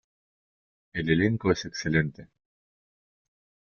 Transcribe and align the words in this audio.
El 0.93 1.09
elenco 1.11 1.51
es 1.51 1.65
"excelente". 1.65 2.27